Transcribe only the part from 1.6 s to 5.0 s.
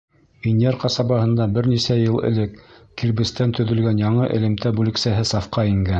нисә йыл элек кирбестән төҙөлгән яңы элемтә